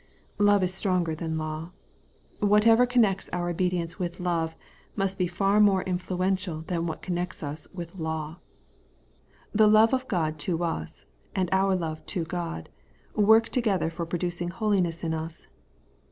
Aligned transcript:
Love 0.39 0.63
is 0.63 0.73
stronger 0.73 1.13
than 1.13 1.37
law. 1.37 1.69
Whatever 2.39 2.87
connects 2.87 3.29
our 3.31 3.51
obedience 3.51 3.99
with 3.99 4.19
love, 4.19 4.55
must 4.95 5.15
be 5.19 5.27
far 5.27 5.59
more 5.59 5.83
influen 5.83 6.31
tial 6.33 6.65
than 6.65 6.87
what 6.87 7.03
connects 7.03 7.43
us 7.43 7.67
with 7.71 7.93
law. 7.97 8.39
The 9.53 9.67
love 9.67 9.93
of 9.93 10.07
God 10.07 10.39
to 10.39 10.63
us, 10.63 11.05
and 11.35 11.49
our 11.51 11.75
love 11.75 12.03
to 12.07 12.23
God, 12.23 12.69
work 13.13 13.49
together 13.49 13.91
for 13.91 14.07
producing 14.07 14.49
holiness 14.49 15.03
in 15.03 15.13
us. 15.13 15.47